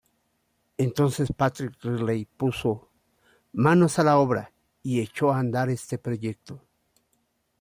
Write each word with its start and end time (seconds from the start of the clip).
Entonces 0.79 1.31
patrick 1.31 1.75
Riley 1.83 2.25
puso 2.25 2.89
manos 3.53 3.99
a 3.99 4.03
la 4.03 4.17
obra, 4.17 4.51
y 4.81 4.99
echó 4.99 5.31
a 5.31 5.37
andar 5.37 5.69
ese 5.69 5.99
proyecto. 5.99 6.65